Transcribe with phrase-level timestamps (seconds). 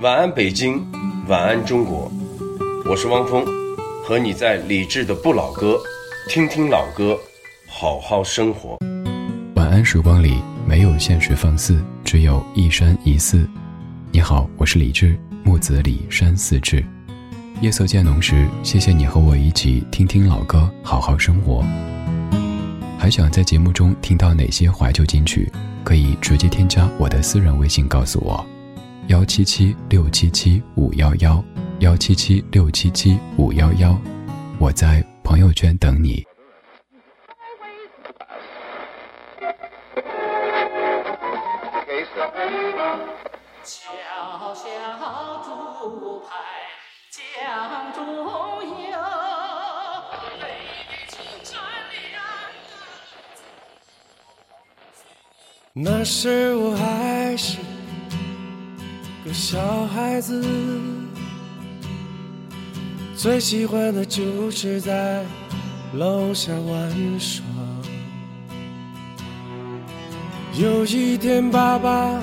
[0.00, 0.80] 晚安，北京，
[1.26, 2.08] 晚安，中国。
[2.88, 3.44] 我是汪峰，
[4.04, 5.76] 和你在理智的不老歌，
[6.28, 7.18] 听听老歌，
[7.66, 8.78] 好好生活。
[9.56, 13.44] 晚安，时光里没有现实放肆，只有一山一寺。
[14.12, 16.84] 你好，我是李志，木子李山寺志。
[17.60, 21.64] 夜色渐浓时，谢谢你和我一起听听老歌，好好生活。
[22.96, 25.50] 还想在节目中听到哪些怀旧金曲？
[25.82, 28.46] 可以直接添加我的私人微信告诉我，
[29.08, 31.42] 幺七七六七七五幺幺，
[31.80, 33.98] 幺七七六七七五幺幺，
[34.58, 36.26] 我在朋友圈等你。
[55.72, 57.58] 那时我还是
[59.32, 60.44] 小孩子，
[63.14, 65.24] 最喜欢的就是在
[65.94, 67.44] 楼下玩耍。
[70.58, 72.20] 有一天，爸爸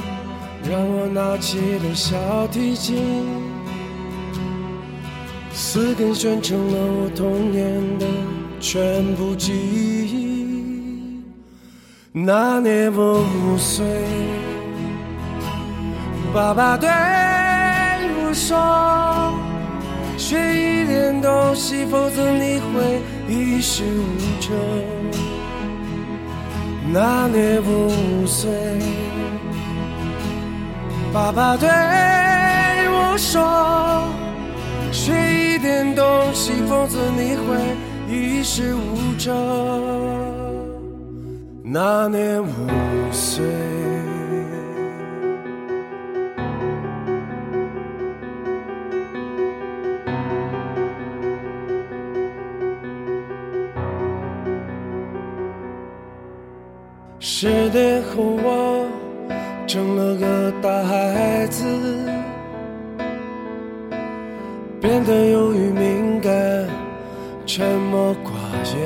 [0.67, 2.97] 让我拿起了小提琴，
[5.53, 8.05] 四根弦成了我童年的
[8.59, 11.21] 全部记忆。
[12.11, 13.85] 那年我五岁，
[16.35, 16.89] 爸爸对
[18.19, 18.57] 我说
[20.19, 24.53] ：“学一点东西，否则你会一事无成。”
[26.91, 28.51] 那年五岁，
[31.13, 34.03] 爸爸对我说
[34.91, 37.55] ：“学一点东西，否则你会
[38.13, 39.33] 一事无成。”
[41.63, 42.47] 那年五
[43.13, 43.45] 岁，
[57.37, 58.87] 十年后我
[59.67, 61.65] 成了个大孩子，
[64.79, 66.31] 变得忧郁敏感，
[67.45, 68.31] 沉默寡
[68.71, 68.79] 言。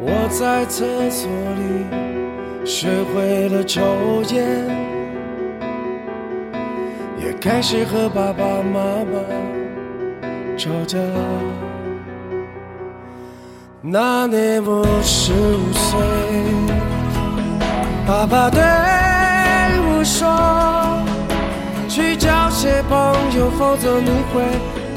[0.00, 3.82] 我在厕所里学会了抽
[4.32, 4.66] 烟，
[7.22, 9.20] 也开始和爸爸妈妈
[10.56, 10.98] 吵架。
[13.82, 15.98] 那年我十五岁，
[18.06, 20.28] 爸爸对我说
[21.88, 22.98] ：“去交些朋
[23.34, 24.42] 友，否则你会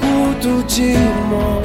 [0.02, 0.98] 孤独寂
[1.32, 1.64] 寞。”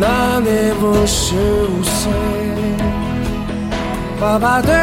[0.00, 1.36] 那年我十
[1.70, 2.12] 五岁，
[4.20, 4.74] 爸爸对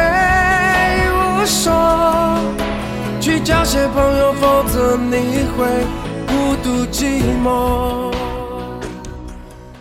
[1.12, 2.38] 我说
[3.20, 5.66] ：“去交些朋友，否则你会
[6.26, 8.10] 孤独寂寞。”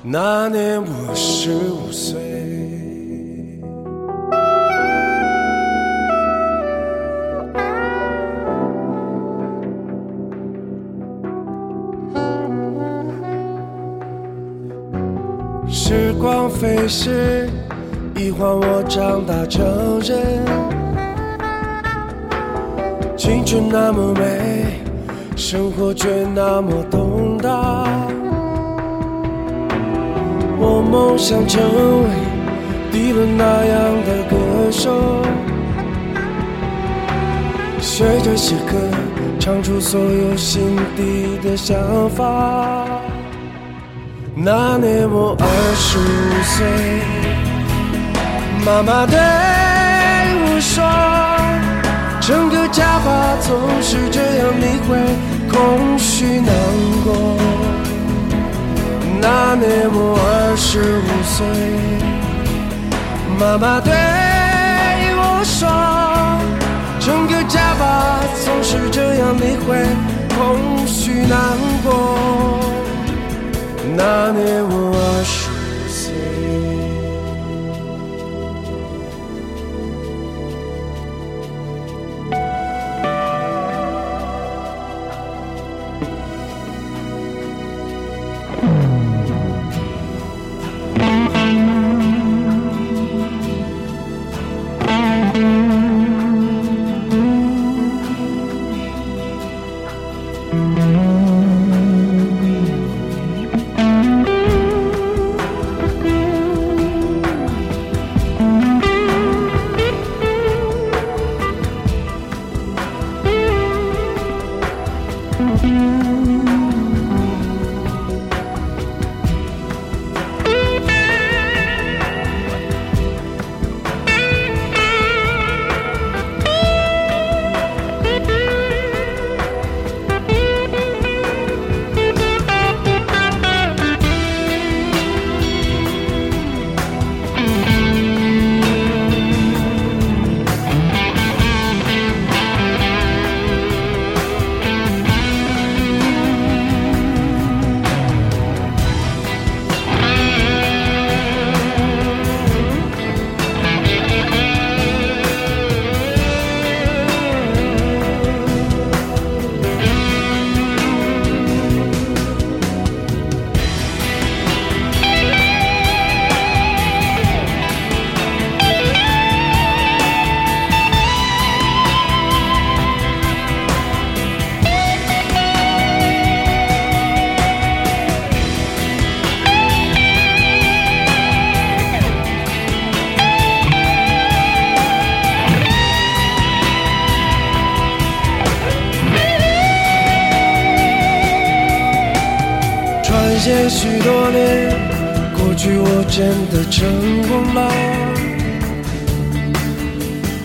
[0.03, 2.19] 那年我十五岁。
[15.69, 17.47] 时光飞逝，
[18.15, 20.43] 一晃我长大成人。
[23.15, 24.79] 青春那么美，
[25.35, 27.90] 生活却那么动荡。
[30.63, 31.59] 我梦想成
[32.03, 32.09] 为
[32.91, 34.37] 迪伦那样的歌
[34.69, 35.23] 手，
[37.79, 38.77] 学着写歌，
[39.39, 41.75] 唱出所有心底的想
[42.11, 42.85] 法。
[44.35, 46.01] 那年我二十五
[46.43, 46.63] 岁，
[48.63, 49.17] 妈妈对
[50.45, 50.85] 我说
[52.21, 54.95] ：“整个家吧总是这样，你会
[55.51, 56.53] 空虚难
[57.03, 57.11] 过。”
[59.21, 61.45] 那年我二十五岁，
[63.39, 63.93] 妈妈对
[65.15, 65.69] 我说
[66.99, 69.85] ：“整个家吧总是这样，你会
[70.35, 71.37] 空虚难
[71.83, 72.57] 过。”
[73.95, 75.50] 那年我二十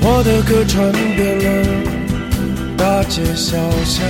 [0.09, 1.45] 我的歌传遍了
[2.77, 4.07] 大街小巷，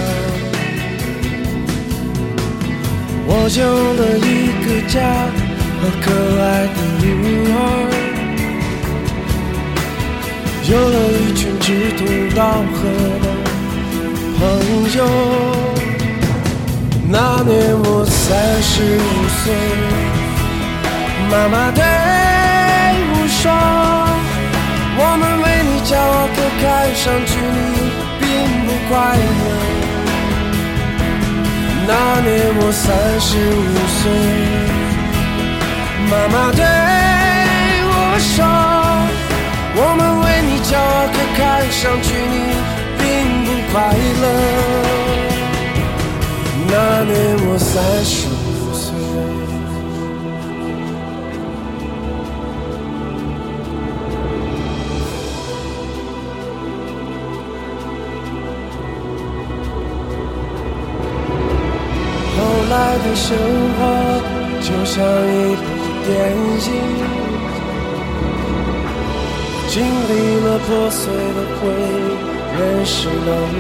[3.27, 3.65] 我有
[3.95, 5.01] 了一个家
[5.81, 6.05] 和可
[6.43, 7.09] 爱的女
[7.51, 7.59] 儿，
[10.69, 11.67] 有了一群志
[11.97, 12.05] 同
[12.35, 12.41] 道
[12.75, 12.79] 合
[13.23, 13.27] 的
[14.37, 14.39] 朋
[14.99, 15.01] 友。
[17.09, 19.01] 那年我三十五
[19.41, 19.45] 岁，
[21.31, 21.81] 妈妈对
[25.89, 26.65] 骄傲，可看
[26.97, 28.27] 上去你并
[28.67, 29.45] 不快乐。”
[31.89, 31.93] 那
[32.27, 32.29] 年
[32.59, 32.85] 我三
[33.21, 34.11] 十五岁，
[36.11, 36.61] 妈妈对
[37.87, 38.35] 我说
[39.79, 41.41] ：“我们为你骄傲，可看
[41.71, 42.35] 上去你
[42.99, 43.05] 并
[43.45, 43.75] 不快
[44.23, 44.25] 乐。”
[46.69, 46.75] 那
[47.05, 47.15] 年
[47.47, 48.26] 我三十
[63.17, 63.81] 生活
[64.61, 65.63] 就像一部
[66.05, 66.69] 电影，
[69.69, 70.13] 经历
[70.45, 72.13] 了破碎的回忆，
[72.59, 73.57] 认识了你。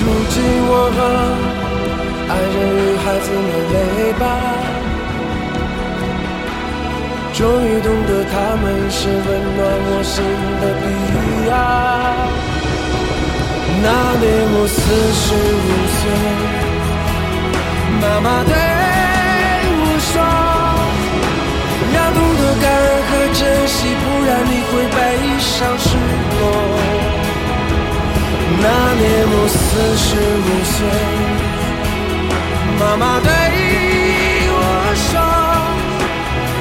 [0.00, 0.98] 如今我和
[2.28, 3.76] 爱人与孩子们累
[4.18, 4.22] 吧，
[7.32, 9.24] 终于懂得他们是温
[9.56, 10.14] 暖我心
[10.60, 10.84] 的彼
[11.48, 11.56] 岸。
[13.84, 13.88] 那
[14.20, 14.24] 年
[14.54, 14.78] 我四
[15.22, 15.68] 十五
[15.98, 16.00] 岁，
[18.00, 18.54] 妈妈对
[19.82, 20.14] 我说，
[21.90, 24.96] 要懂得感恩和珍惜，不然你会悲
[25.40, 25.88] 伤失
[26.38, 26.40] 落。
[28.62, 28.66] 那
[29.00, 29.58] 年我四
[29.98, 30.06] 十
[30.46, 30.78] 五岁，
[32.78, 33.26] 妈妈对
[34.54, 34.56] 我
[34.94, 35.10] 说：“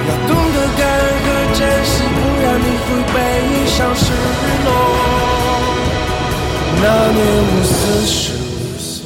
[0.10, 3.16] 要懂得感恩和珍惜，不然你会悲
[3.68, 4.10] 伤失
[4.66, 4.68] 落。”
[6.84, 7.74] 那年我四
[8.08, 9.06] 十五岁，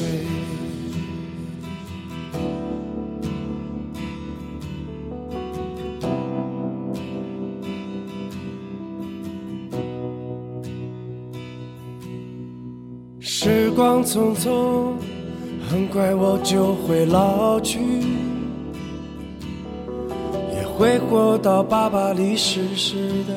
[13.19, 13.69] 时。
[13.75, 14.93] 光匆匆，
[15.69, 17.77] 很快我就会老去，
[20.53, 23.35] 也会活到爸爸离世时的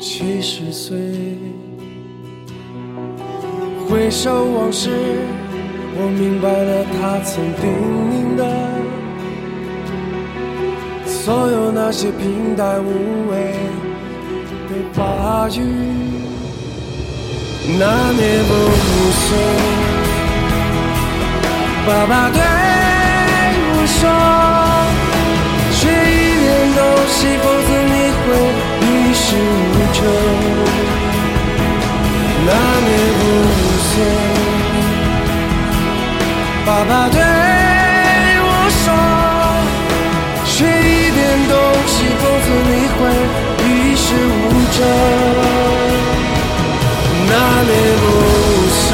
[0.00, 0.96] 七十岁。
[3.88, 4.90] 回首往事，
[5.94, 7.62] 我明白了他曾叮
[8.10, 8.42] 咛的，
[11.06, 13.54] 所有那些平淡无味
[14.68, 15.62] 的话语。
[17.78, 18.50] 那年我
[18.82, 18.84] 五
[19.22, 19.28] 岁，
[21.86, 22.38] 爸爸对
[23.70, 23.98] 我说
[25.70, 28.20] ：“学一点东西，否则你会
[28.82, 29.96] 一事无成。”
[32.48, 32.52] 那
[32.86, 32.88] 年
[33.18, 33.20] 不，
[36.66, 37.18] 爸爸对
[38.42, 38.84] 我说
[40.44, 41.54] ：“学一点东
[41.86, 42.96] 西，否则你会
[43.64, 44.74] 一事无成。”
[47.28, 47.32] 那
[47.64, 47.72] 年
[48.02, 48.04] 五
[48.68, 48.84] 岁，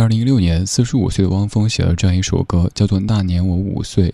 [0.00, 4.08] 二零一六年，四十五岁的汪峰写了这样一首歌，叫做《那年我五岁》，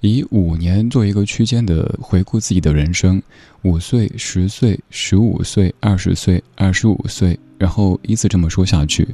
[0.00, 3.22] 以五年做一个区间的回顾自己的人生，
[3.60, 9.06] 五岁、十岁、十五岁、二十岁、二十五岁，然后依次这么说下去。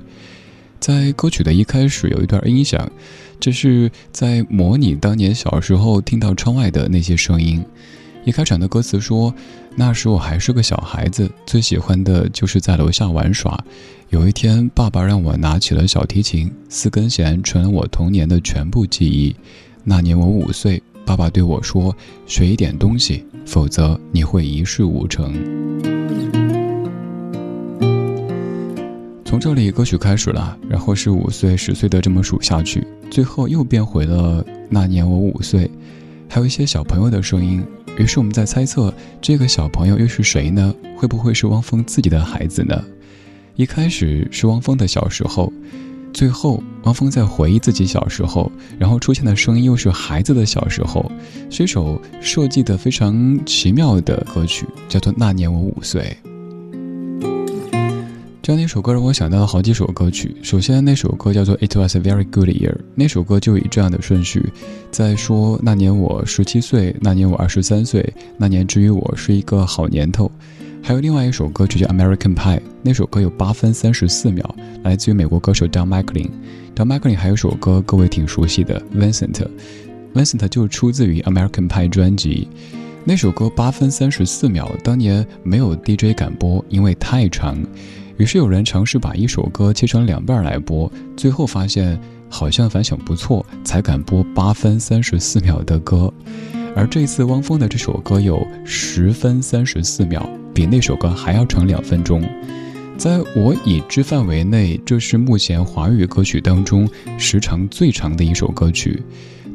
[0.79, 2.89] 在歌曲的一开始有一段音响，
[3.41, 7.65] 这是在模拟当年小时候听到窗外的那些声音。
[8.25, 9.35] 一开场的歌词说
[9.75, 13.59] ：“那时我还是个小孩子，最喜欢的就是在楼下玩耍。
[14.11, 19.35] 有一天，爸爸让我拿起了小提琴，四根弦成了我童年的全部记忆。
[19.83, 21.93] 那年我五岁，爸爸对我说
[22.25, 25.35] ：‘学一点东西，否则你会一事无成。’”
[29.25, 35.69] 从这里歌曲开始了，然后是五岁、十岁的这么数下去，最后又变回了那年我五岁，
[36.29, 37.65] 还有一些小朋友的声音。
[37.99, 40.75] 于是我们在猜测，这个小朋友又是谁呢？
[40.97, 42.83] 会不会是汪峰自己的孩子呢？
[43.55, 45.53] 一开始是汪峰的小时候，
[46.13, 51.11] 最后汪峰在回忆自己小时候，然后出现的声音又是孩子的小时候，
[51.51, 56.17] 是一首设计的非常奇妙的歌曲，叫做《那年我五岁》。
[58.43, 60.35] 这样的一首歌让我想到了好几首歌曲。
[60.43, 64.53] 首先，那首歌叫做《It Was a Very Good Year》，那首歌就以这样的顺序，
[64.91, 70.29] 在说那年我十七岁，那年我二十三岁，那年之于我是一个好年头。
[70.83, 76.29] 还有另外一首歌曲叫《American Pie》，那首歌有八分三十四秒，来自于美国歌手 Don McLean。
[76.75, 79.35] Don McLean 还有首歌各位挺熟悉的《Vincent》
[80.15, 82.49] ，Vincent 就出自于《American Pie》专辑。
[83.05, 87.65] 那首歌八分三十四秒，当年没有 DJ 敢播，因为太长。
[88.23, 96.09] 于是有人尝试把一首歌切成两半来播，最后发现好像反响不错，才敢播八分三十四秒的歌。
[96.77, 100.25] 而这次汪峰的这首歌有十分三十四秒，
[100.55, 102.23] 比那首歌还要长两分钟。
[102.97, 106.89] 在我已知范围内，这是目前华语歌曲当中
[107.19, 109.03] 时长最长的一首歌曲。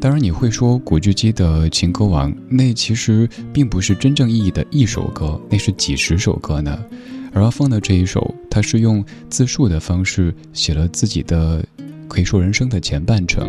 [0.02, 6.78] 当然，你会说古巨基的《情歌王》那其实并不是真正意义的一首歌，那是几十首歌呢。
[7.38, 11.64] 而汪峰的这一首，他是用自述的方式写了自己的，
[12.08, 13.48] 可以说人生的前半程。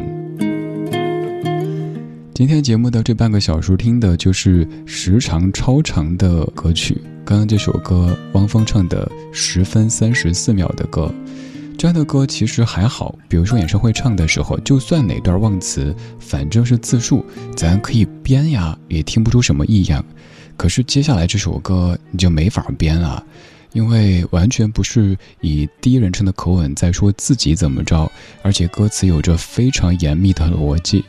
[2.34, 7.00] 今天节目的这半个小时听的就是时长超长的歌曲。
[7.24, 11.10] 刚刚这首歌，汪峰唱的十分三十四秒的歌，
[11.78, 13.16] 这样的歌其实还好。
[13.26, 17.24] 比如说演唱会唱的时候，就算哪段忘词，反正是自述，
[17.56, 20.04] 咱可以编呀，也听不出什么异样。
[20.58, 23.24] 可是接下来这首歌，你就没法编了。
[23.72, 28.10] 因为完全不是以第一人称的口吻在说自己怎么着，
[28.42, 31.04] 而且歌词有着非常严密的逻辑。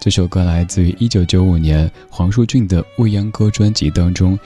[0.00, 4.38] 这首歌来自于一九九五年黄舒骏的《未央歌》专辑当中，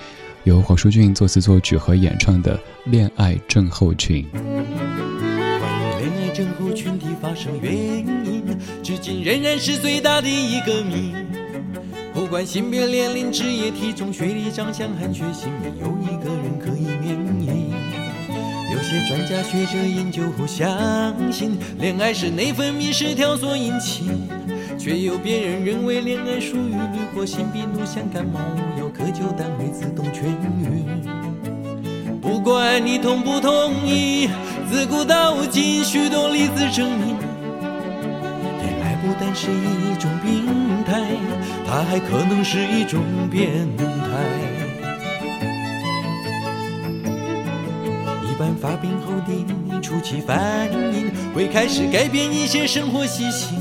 [0.44, 4.24] 由黄舒骏作词作曲和演唱的《恋爱症候群》。
[4.32, 8.42] 关于恋爱症候群的发生原因，
[8.82, 11.14] 至今仍然是最大的一个谜。
[12.12, 17.41] 不管性别、年龄、职业、体重、学历、长相和血型，没有一个人可以免。
[18.92, 24.10] 些专家学者研究后相信，恋爱是内分泌失调所引起，
[24.78, 28.38] 却有别人认为恋爱属于滤过性病毒，像感冒
[28.78, 30.26] 药可救，但会自动痊
[30.60, 30.84] 愈。
[32.20, 34.28] 不管你同不同意，
[34.70, 37.16] 自古到今许多例子证明，
[38.60, 40.44] 恋爱不单是一种病
[40.84, 41.00] 态。
[41.66, 44.51] 它还可能是一种变态。
[48.32, 53.60] 一般发病后的你初期反应会开始改变一些生活习性，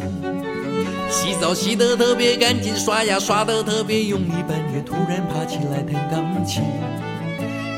[1.09, 6.63] 洗澡洗得特别干净，刷牙刷得特别用力，半夜突然爬起来弹钢琴。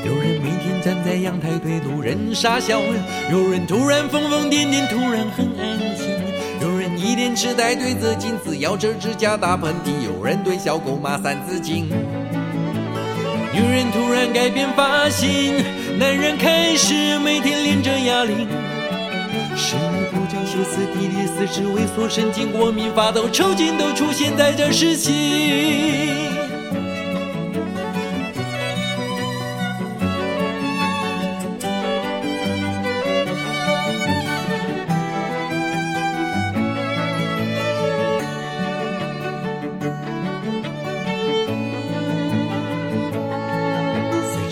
[0.06, 2.80] 有人每天站在阳台对路人傻笑，
[3.28, 6.06] 有人突然疯疯癫癫，突然很安静。
[6.60, 11.88] 有人一脸痴呆对着镜子咬着指甲打喷嚏，有人对小狗骂三字经。
[13.52, 15.54] 女人突然改变发型，
[15.98, 18.48] 男人开始每天练着哑铃。
[19.56, 26.34] 食欲不振、歇斯底里、四肢萎缩、神经过敏、发抖、抽筋都出现在这时期。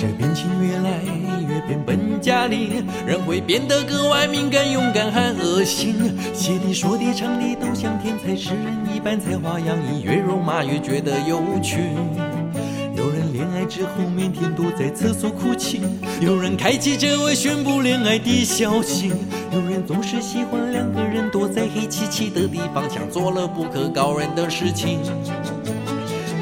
[0.03, 1.01] 这病情越来
[1.67, 5.95] 变本加厉人会变得格外敏感、勇敢和恶心，
[6.35, 11.79] 写的、说的、唱的都像天才诗人一般才华洋溢，越肉麻越觉得有趣。
[12.95, 15.81] 有人恋爱之后每天都在厕所哭泣，
[16.21, 19.13] 有人开启这位宣布恋爱的消息，
[19.53, 25.01] 有人总是喜欢两个人躲在黑漆漆的地方，想做了不可告人的事情。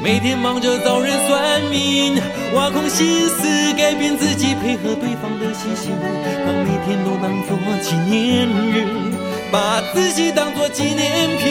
[0.03, 2.19] 每天忙着找人算命，
[2.55, 5.91] 挖空心思改变自己，配合对方的习性，
[6.43, 8.87] 把每天都当作纪念日。
[9.51, 11.45] 把自己当作纪念品。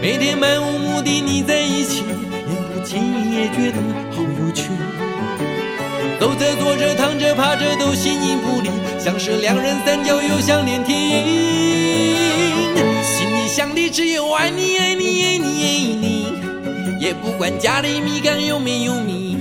[0.00, 2.04] 每天漫无目的腻在一起，
[2.46, 3.78] 言不经意也觉得
[4.12, 4.70] 好有趣。
[6.20, 11.77] 走着坐着躺着趴着都形影不离，像是两人三角又像连体婴。
[13.90, 16.26] 只有爱你爱你爱你爱你，
[17.00, 19.38] 也不管家里米缸有没有米，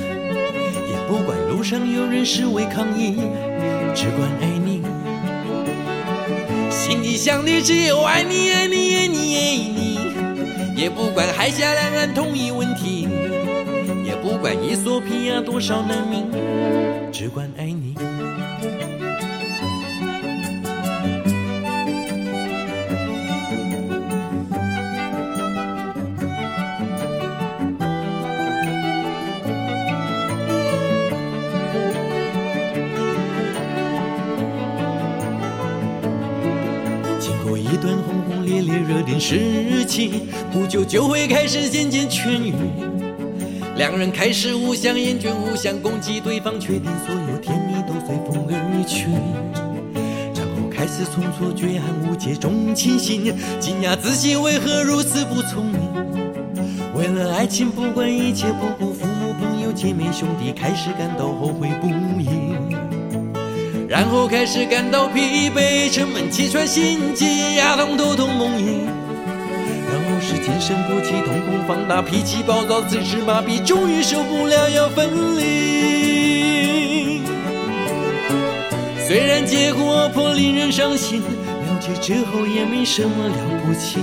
[0.90, 3.18] 也不管路上有人示威抗议，
[3.94, 4.82] 只管爱你。
[6.72, 10.00] 心里想的只有爱你爱你爱你爱你，
[10.76, 13.08] 也不管海峡两岸统一问题。
[14.06, 16.32] 也不管伊索比亚多少难民，
[17.12, 17.87] 只管爱你。
[39.08, 42.54] 点事情，不久就会开始渐渐痊愈。
[43.78, 49.08] 两人开始互相厌倦，互相攻击对方，确定所有甜蜜都随风而去。
[50.36, 55.80] 然后开始从错觉和误解中清醒，惊讶自己为何如此不聪明。
[56.94, 61.88] 为了爱情，不管一切，不顾父母、朋友、姐妹、兄弟，开始感到后悔不
[62.20, 62.28] 已。
[63.88, 68.97] 然后开始感到疲惫、沉闷、气喘、心悸、牙痛、头痛、梦呓。
[70.28, 75.08] 是精神不济，瞳孔放大，脾气暴躁，四肢麻痹，终于受不了要分
[75.40, 77.22] 离。
[79.08, 83.36] 虽然结果颇令人伤心，了解之后也没什么了
[83.66, 84.00] 不起。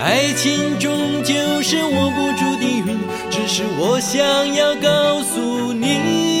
[0.00, 2.96] 爱情终究是握不住的云，
[3.30, 4.22] 只是我想
[4.54, 6.33] 要告诉你。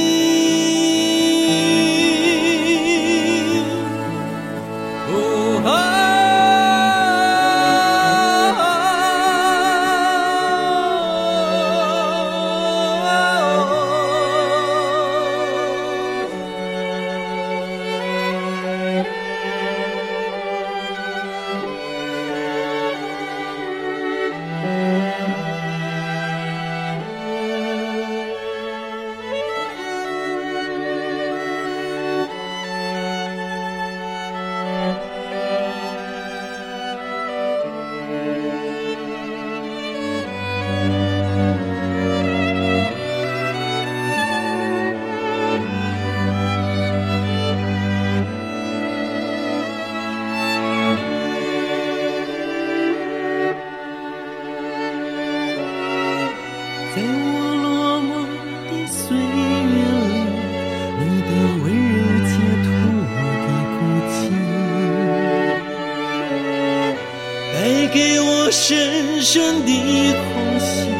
[67.94, 69.70] 给我深深的
[70.12, 70.90] 空隙，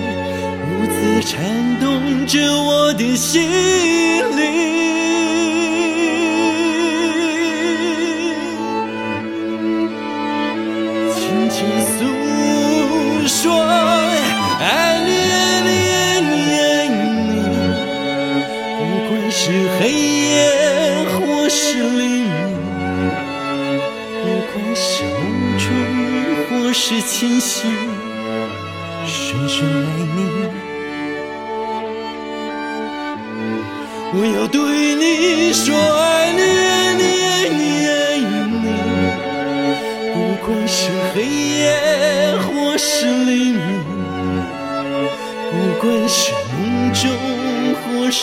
[0.70, 1.42] 如此颤
[1.80, 4.83] 动着我的心灵。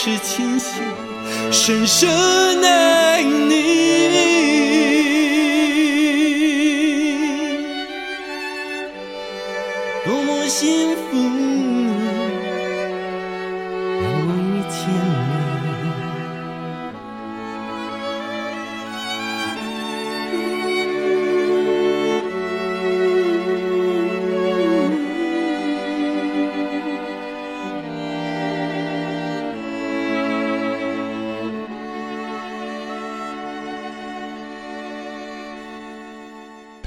[0.04, 0.82] 是清醒，
[1.52, 2.10] 深深
[2.64, 4.21] 爱你。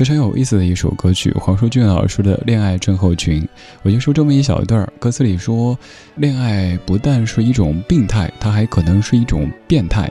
[0.05, 3.41] 非常有意思的一首歌曲，黄舒骏老师的《恋爱症候群》。
[3.81, 5.75] 我就说这么一小段儿，歌词里说，
[6.17, 10.07] 恋爱不但是一种病态，它还可能是一种变态。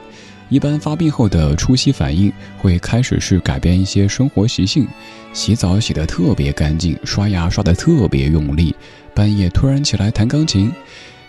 [0.48, 4.84] 一般发病后的初期反应会开始是改变一些生活习性，
[5.32, 8.74] 洗澡洗得特别干净，刷牙刷得特别用力，
[9.14, 10.72] 半夜突然起来弹钢琴。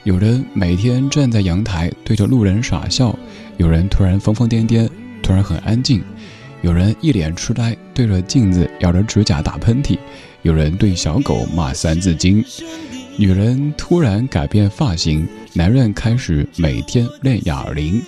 [0.06, 3.16] 有人每天站在阳台对着路人傻笑，
[3.58, 4.90] 有人突然疯疯癫癫。
[5.22, 6.04] 突然很安静。
[6.66, 9.96] 有人一脸痴呆，对着镜子咬着指甲打喷嚏；
[10.42, 12.44] 有人对小狗骂三字经；
[13.20, 18.02] 女人突然改变发型；男人开始每天练哑铃。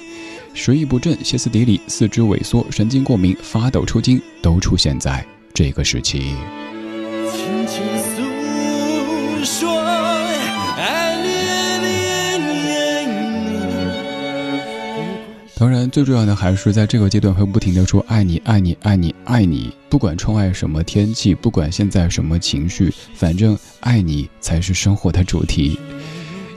[0.56, 6.34] 食欲不振、歇斯底里、四肢萎缩、神经过敏、发抖、抽筋，都出现在这个时期。
[15.60, 25.80] 当然，最重要的还是在这个阶段会不停的说爱你爱你爱你爱你，不管窗外什么天气，不管现在什么情绪，反正爱你才是生活的主题。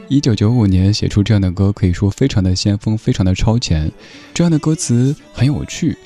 [0.09, 3.91] 一九九五年写出这样的歌，可以说非常的先锋，非常的超前。
[4.35, 5.97] 这样的歌词很有趣，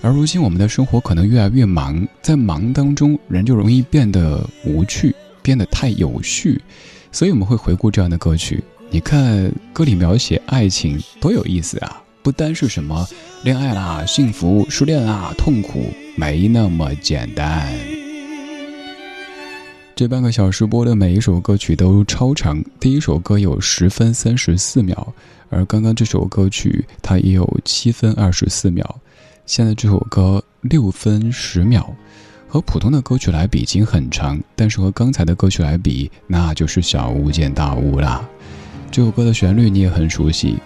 [0.00, 6.62] 而如今我们的生活可能越来越忙，在忙当中，人就容易变得无趣，变得太有序，
[7.10, 8.62] 所以我们会回顾这样的歌曲。
[8.88, 12.04] 你看歌里描写爱情多有意思啊！
[12.26, 13.06] 不单是什么
[13.44, 15.84] 恋爱啦、幸福、失恋啦、痛苦，
[16.16, 17.72] 没那么简单。
[19.94, 25.14] 这半个小时播的每一首歌曲都超长，第一首歌有十分三十四秒，
[25.50, 28.98] 而刚刚这首歌曲它也有七分二十四秒，
[29.46, 31.94] 现在这首歌六分十秒，
[32.48, 38.28] 和普通的歌曲来比已经很长，但是和刚才的歌曲来比，那就是小巫见大巫啦。
[38.90, 40.56] 这首歌的旋律你也很熟悉，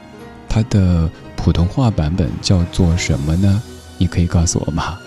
[0.49, 1.11] 它的
[1.43, 3.63] 普通话版本叫做什么呢？
[3.99, 4.99] 你可以告诉我吗？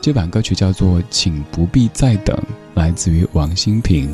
[0.00, 2.34] 这版歌曲叫做《请不必再等》。
[2.74, 4.08] 来自于王心平。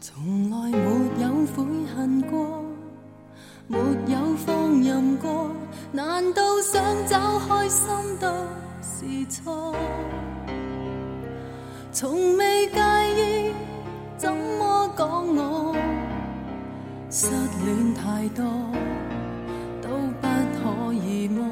[0.00, 1.64] 从来没有悔
[1.94, 2.64] 恨过，
[3.66, 5.50] 没有放任过，
[5.92, 7.86] 难道想找开心
[8.18, 8.26] 都
[8.82, 9.74] 是错？
[11.92, 12.80] 从未介
[13.16, 13.52] 意
[14.16, 15.76] 怎么讲我
[17.20, 17.26] 失
[17.64, 18.44] 恋太多，
[19.82, 19.88] 都
[20.20, 21.42] 不可以么？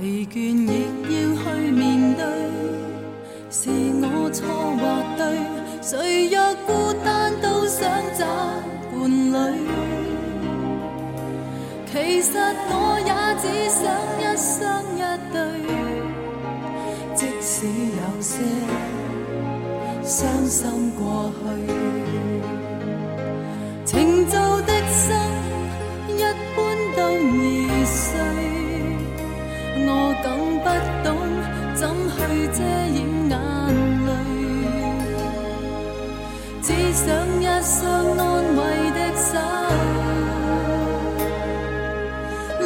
[0.00, 0.34] 疲倦
[0.66, 0.72] 亦
[1.04, 2.24] 要去面对，
[3.50, 3.68] 是
[4.00, 4.48] 我错
[4.80, 4.82] 或
[5.18, 5.22] 对？
[5.82, 6.70] 谁若孤
[7.04, 7.84] 单都想
[8.18, 8.24] 找
[8.90, 8.96] 伴
[9.30, 9.36] 侣，
[11.92, 12.30] 其实
[12.70, 13.84] 我也只想
[14.16, 14.50] 一生
[14.96, 15.00] 一
[15.34, 15.36] 对。
[17.14, 18.32] 即使有些
[20.02, 21.42] 伤心过去，
[23.92, 25.14] 情造的心
[26.16, 26.22] 一
[26.56, 26.58] 般
[26.96, 28.02] 都易碎。
[29.84, 29.88] 我
[30.22, 30.26] 更
[30.64, 30.66] 不
[31.04, 31.06] 懂
[31.74, 32.18] 怎去
[32.56, 32.96] 遮掩
[33.28, 33.32] 眼
[34.06, 34.10] 泪，
[36.62, 37.04] 只想
[37.38, 37.80] 一双
[38.16, 38.20] 安
[38.56, 38.60] 慰
[38.96, 39.30] 的手，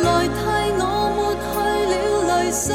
[0.05, 0.39] 来替
[0.79, 0.83] 我
[1.17, 1.45] 抹去
[1.91, 1.95] 了
[2.29, 2.67] 泪水。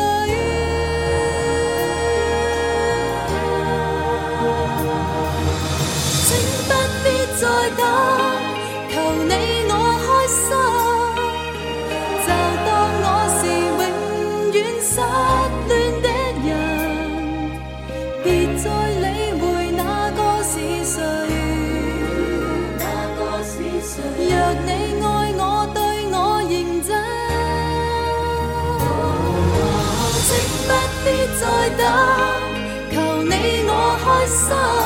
[32.92, 34.81] 求你我开心，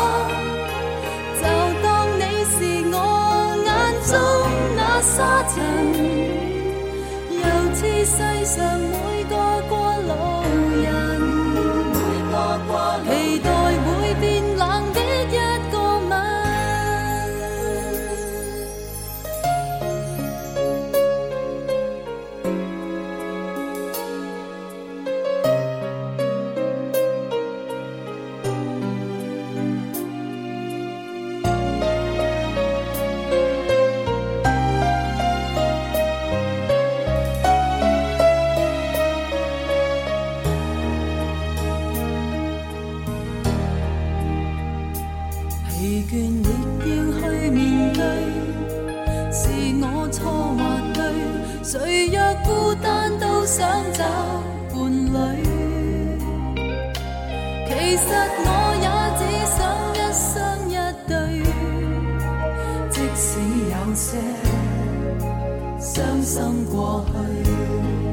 [66.75, 68.04] 过去。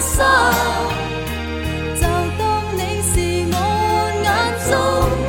[0.00, 0.24] 心，
[1.96, 2.02] 就
[2.38, 2.40] 当
[2.74, 3.12] 你是
[3.52, 3.56] 我
[4.24, 4.28] 眼
[4.66, 4.70] 中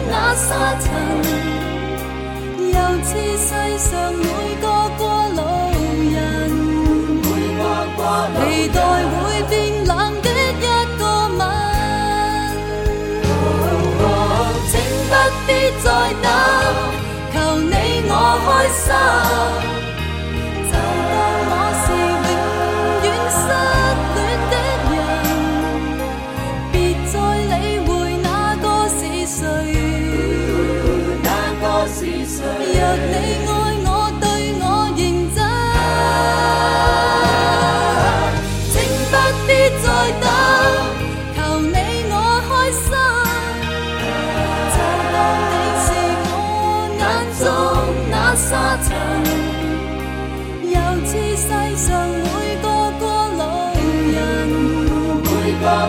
[0.09, 0.47] 那沙
[0.79, 0.85] 尘，
[2.71, 4.25] 又似世上每
[4.61, 4.65] 个
[4.97, 5.01] 过
[5.35, 5.39] 路
[6.13, 6.13] 人。
[8.39, 9.13] 期待会
[9.49, 9.51] 变
[9.85, 10.65] 冷的一个
[11.37, 11.39] 吻。
[14.67, 14.73] 请
[15.09, 15.11] 不
[15.47, 15.49] 必
[15.83, 15.85] 再
[16.21, 16.25] 等，
[17.33, 17.73] 求你
[18.07, 18.11] 我
[18.45, 19.70] 开心。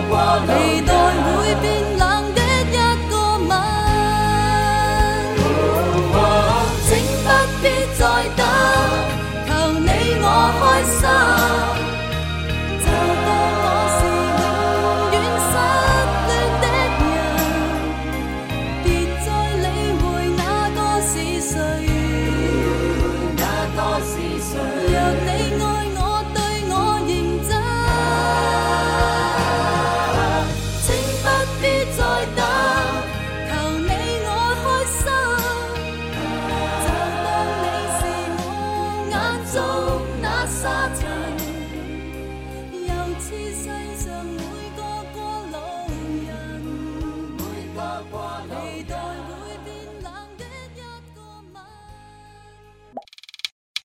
[0.01, 0.52] 每